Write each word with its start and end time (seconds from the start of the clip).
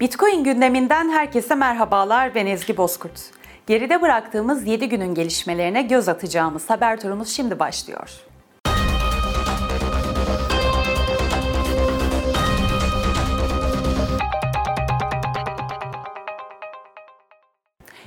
Bitcoin 0.00 0.44
gündeminden 0.44 1.10
herkese 1.10 1.54
merhabalar. 1.54 2.34
Ben 2.34 2.46
Ezgi 2.46 2.76
Bozkurt. 2.76 3.20
Geride 3.66 4.02
bıraktığımız 4.02 4.66
7 4.66 4.88
günün 4.88 5.14
gelişmelerine 5.14 5.82
göz 5.82 6.08
atacağımız 6.08 6.70
haber 6.70 7.00
turumuz 7.00 7.28
şimdi 7.28 7.58
başlıyor. 7.58 8.29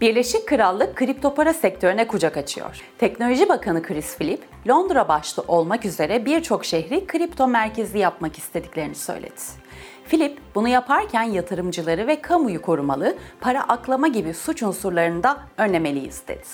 Birleşik 0.00 0.48
Krallık 0.48 0.96
kripto 0.96 1.34
para 1.34 1.52
sektörüne 1.52 2.06
kucak 2.06 2.36
açıyor. 2.36 2.82
Teknoloji 2.98 3.48
Bakanı 3.48 3.82
Chris 3.82 4.16
Philip, 4.16 4.42
Londra 4.68 5.08
başta 5.08 5.42
olmak 5.48 5.84
üzere 5.84 6.26
birçok 6.26 6.64
şehri 6.64 7.06
kripto 7.06 7.46
merkezi 7.48 7.98
yapmak 7.98 8.38
istediklerini 8.38 8.94
söyledi. 8.94 9.40
Philip 10.08 10.38
bunu 10.54 10.68
yaparken 10.68 11.22
yatırımcıları 11.22 12.06
ve 12.06 12.20
kamuyu 12.20 12.62
korumalı, 12.62 13.16
para 13.40 13.62
aklama 13.62 14.08
gibi 14.08 14.34
suç 14.34 14.62
unsurlarını 14.62 15.22
da 15.22 15.38
önlemeliyiz 15.58 16.22
dedi. 16.28 16.46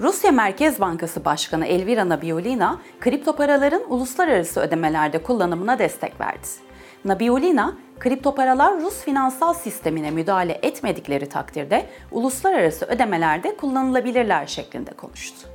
Rusya 0.00 0.32
Merkez 0.32 0.80
Bankası 0.80 1.24
Başkanı 1.24 1.66
Elvira 1.66 2.08
Nabiulina, 2.08 2.80
kripto 3.00 3.36
paraların 3.36 3.82
uluslararası 3.88 4.60
ödemelerde 4.60 5.22
kullanımına 5.22 5.78
destek 5.78 6.20
verdi. 6.20 6.48
Nabiulina, 7.04 7.76
kripto 7.98 8.34
paralar 8.34 8.80
Rus 8.80 9.04
finansal 9.04 9.54
sistemine 9.54 10.10
müdahale 10.10 10.58
etmedikleri 10.62 11.28
takdirde 11.28 11.86
uluslararası 12.10 12.86
ödemelerde 12.86 13.56
kullanılabilirler 13.56 14.46
şeklinde 14.46 14.90
konuştu. 14.90 15.48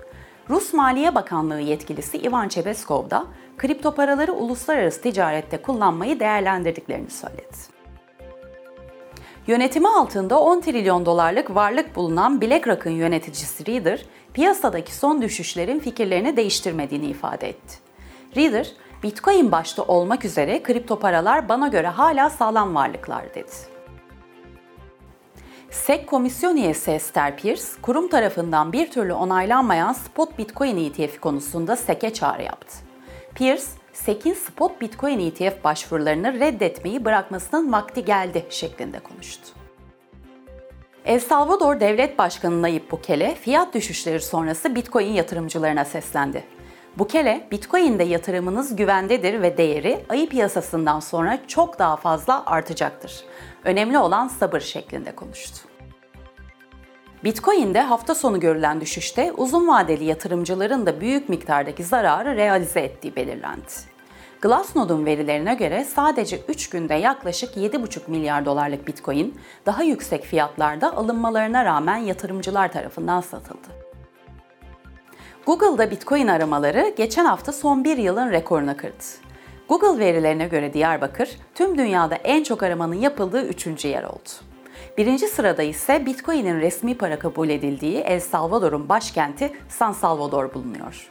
Rus 0.50 0.73
Maliye 0.73 1.16
Bakanlığı 1.16 1.60
yetkilisi 1.60 2.18
Ivan 2.18 2.48
Chebeskov 2.48 3.10
da 3.10 3.28
kripto 3.58 3.96
paraları 3.96 4.34
uluslararası 4.34 5.02
ticarette 5.02 5.62
kullanmayı 5.62 6.20
değerlendirdiklerini 6.20 7.10
söyledi. 7.10 7.58
Yönetimi 9.48 9.88
altında 9.88 10.40
10 10.40 10.62
trilyon 10.62 11.06
dolarlık 11.06 11.56
varlık 11.56 11.95
bulunan 11.95 12.42
BlackRock'ın 12.42 12.92
yöneticisi 12.92 13.72
Reader, 13.72 14.06
piyasadaki 14.34 14.95
son 14.95 15.22
düşüşlerin 15.22 15.80
fikirlerini 15.80 16.38
değiştirmediğini 16.38 17.06
ifade 17.06 17.50
etti. 17.50 17.78
Reader, 18.36 18.72
Bitcoin 19.03 19.52
başta 19.52 19.84
olmak 19.84 20.26
üzere 20.26 20.64
kripto 20.64 21.00
paralar 21.00 21.50
bana 21.50 21.67
göre 21.67 21.88
hala 21.88 22.30
sağlam 22.30 22.76
varlıklar 22.76 23.36
dedi. 23.36 23.52
SEC 25.70 26.06
komisyon 26.06 26.58
üyesi 26.58 26.92
Esther 26.92 27.38
Pierce, 27.38 27.64
kurum 27.81 28.08
tarafından 28.08 28.73
bir 28.73 28.92
türlü 28.92 29.14
onaylanmayan 29.14 29.94
spot 29.94 30.38
Bitcoin 30.38 30.78
ETF 30.78 31.20
konusunda 31.20 31.76
SEC'e 31.76 32.14
çağrı 32.14 32.44
yaptı. 32.44 32.78
Pierce, 33.36 33.64
SEC'in 33.94 34.34
spot 34.34 34.81
Bitcoin 34.81 35.20
ETF 35.20 35.64
başvurularını 35.64 36.39
reddetmeyi 36.39 37.06
bırakmasının 37.06 37.72
vakti 37.72 38.06
geldi 38.06 38.45
şeklinde 38.50 39.00
konuştu. 39.00 39.48
El 41.06 41.20
Salvador 41.20 41.80
Devlet 41.80 42.17
Başkanı 42.17 42.61
Nayib 42.61 42.92
Bukele, 42.92 43.36
fiyat 43.36 43.73
düşüşleri 43.73 44.22
sonrası 44.22 44.76
Bitcoin 44.76 45.14
yatırımcılarına 45.14 45.86
seslendi. 45.86 46.56
Bukele, 46.98 47.48
Bitcoin'de 47.52 48.03
yatırımınız 48.03 48.76
güvendedir 48.76 49.42
ve 49.42 49.58
değeri 49.58 50.06
ayı 50.09 50.30
piyasasından 50.30 51.00
sonra 51.00 51.39
çok 51.48 51.80
daha 51.80 51.95
fazla 51.95 52.45
artacaktır. 52.45 53.23
Önemli 53.64 53.98
olan 53.98 54.28
sabır 54.28 54.59
şeklinde 54.59 55.12
konuştu. 55.16 55.58
Bitcoin'de 57.23 57.81
hafta 57.81 58.16
sonu 58.16 58.39
görülen 58.39 58.81
düşüşte 58.81 59.31
uzun 59.31 59.67
vadeli 59.67 60.04
yatırımcıların 60.04 60.86
da 60.86 61.02
büyük 61.02 61.30
miktardaki 61.30 61.84
zararı 61.84 62.36
realize 62.36 62.80
ettiği 62.80 63.16
belirlendi. 63.16 63.61
Glassnode'un 64.42 65.06
verilerine 65.06 65.56
göre 65.56 65.86
sadece 65.86 66.39
3 66.48 66.70
günde 66.70 66.94
yaklaşık 66.94 67.58
7,5 67.58 68.00
milyar 68.08 68.45
dolarlık 68.45 68.88
Bitcoin 68.88 69.39
daha 69.66 69.84
yüksek 69.84 70.23
fiyatlarda 70.23 70.95
alınmalarına 70.95 71.66
rağmen 71.66 71.98
yatırımcılar 71.98 72.72
tarafından 72.72 73.22
satıldı. 73.22 73.86
Google'da 75.48 75.92
Bitcoin 75.92 76.27
aramaları 76.27 76.94
geçen 76.98 77.26
hafta 77.26 77.52
son 77.52 77.83
bir 77.83 77.98
yılın 77.98 78.32
rekoruna 78.32 78.77
kırdı. 78.77 79.04
Google 79.70 79.99
verilerine 79.99 80.48
göre 80.48 80.73
Diyarbakır, 80.73 81.30
tüm 81.55 81.77
dünyada 81.77 82.16
en 82.16 82.44
çok 82.44 82.64
aramanın 82.64 82.94
yapıldığı 82.94 83.48
üçüncü 83.48 83.88
yer 83.88 84.04
oldu. 84.04 84.30
Birinci 84.98 85.27
sırada 85.27 85.64
ise 85.64 86.05
Bitcoin'in 86.05 86.60
resmi 86.60 86.98
para 86.98 87.20
kabul 87.20 87.49
edildiği 87.49 87.98
El 87.98 88.20
Salvador'un 88.20 88.89
başkenti 88.89 89.54
San 89.70 89.92
Salvador 89.92 90.54
bulunuyor. 90.54 91.10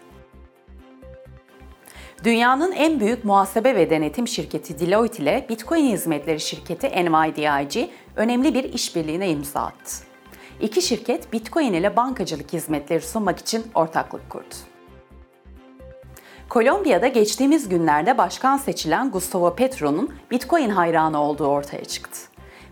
Dünyanın 2.25 2.72
en 2.72 3.00
büyük 3.00 3.25
muhasebe 3.25 3.75
ve 3.75 3.91
denetim 3.91 4.28
şirketi 4.28 4.78
Deloitte 4.78 5.22
ile 5.22 5.47
Bitcoin 5.49 5.87
hizmetleri 5.87 6.41
şirketi 6.41 6.87
NYDIG 6.87 7.91
önemli 8.16 8.55
bir 8.55 8.65
işbirliğine 8.65 9.31
imza 9.31 9.60
attı. 9.60 10.16
İki 10.61 10.83
şirket 10.83 11.33
Bitcoin 11.33 11.72
ile 11.72 11.97
bankacılık 11.97 12.53
hizmetleri 12.53 13.00
sunmak 13.00 13.39
için 13.39 13.65
ortaklık 13.75 14.31
kurdu. 14.31 14.55
Kolombiya'da 16.49 17.06
geçtiğimiz 17.06 17.69
günlerde 17.69 18.19
başkan 18.19 18.56
seçilen 18.56 19.11
Gustavo 19.11 19.55
Petro'nun 19.55 20.15
Bitcoin 20.31 20.71
hayranı 20.71 21.22
olduğu 21.22 21.47
ortaya 21.47 21.84
çıktı. 21.84 22.19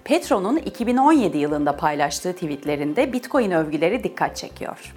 Petro'nun 0.04 0.56
2017 0.56 1.38
yılında 1.38 1.76
paylaştığı 1.76 2.32
tweetlerinde 2.32 3.12
Bitcoin 3.12 3.50
övgüleri 3.50 4.04
dikkat 4.04 4.36
çekiyor. 4.36 4.94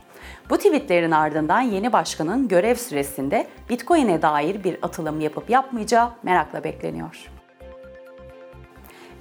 Bu 0.50 0.58
tweetlerin 0.58 1.12
ardından 1.12 1.62
yeni 1.62 1.94
başkanın 1.94 2.47
görev 2.47 2.76
süresinde 2.76 3.47
Bitcoin'e 3.70 4.22
dair 4.22 4.64
bir 4.64 4.78
atılım 4.81 5.22
yapıp 5.22 5.50
yapmayacağı 5.50 6.09
merakla 6.24 6.64
bekleniyor. 6.64 7.37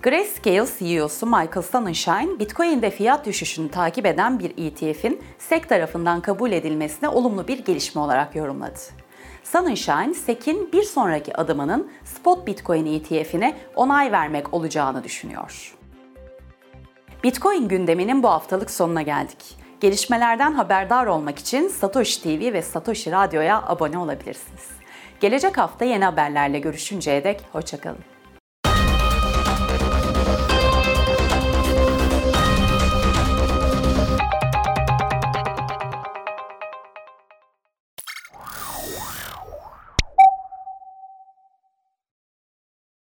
Grayscale 0.06 0.66
CEO'su 0.78 1.26
Michael 1.26 1.62
Sonnenschein, 1.62 2.38
Bitcoin'de 2.38 2.90
fiyat 2.90 3.26
düşüşünü 3.26 3.70
takip 3.70 4.06
eden 4.06 4.38
bir 4.38 4.50
ETF'in 4.50 5.22
SEC 5.38 5.60
tarafından 5.68 6.20
kabul 6.20 6.52
edilmesine 6.52 7.08
olumlu 7.08 7.48
bir 7.48 7.64
gelişme 7.64 8.00
olarak 8.00 8.36
yorumladı. 8.36 8.78
Sunshine, 9.44 10.14
SEC'in 10.14 10.72
bir 10.72 10.82
sonraki 10.82 11.36
adımının 11.36 11.90
spot 12.04 12.46
Bitcoin 12.46 12.86
ETF'ine 12.86 13.56
onay 13.76 14.12
vermek 14.12 14.54
olacağını 14.54 15.04
düşünüyor. 15.04 15.76
Bitcoin 17.24 17.68
gündeminin 17.68 18.22
bu 18.22 18.28
haftalık 18.28 18.70
sonuna 18.70 19.02
geldik. 19.02 19.56
Gelişmelerden 19.80 20.52
haberdar 20.52 21.06
olmak 21.06 21.38
için 21.38 21.68
Satoshi 21.68 22.22
TV 22.22 22.52
ve 22.52 22.62
Satoshi 22.62 23.12
Radyo'ya 23.12 23.62
abone 23.62 23.98
olabilirsiniz. 23.98 24.68
Gelecek 25.20 25.58
hafta 25.58 25.84
yeni 25.84 26.04
haberlerle 26.04 26.58
görüşünceye 26.58 27.24
dek 27.24 27.40
hoşçakalın. 27.52 28.15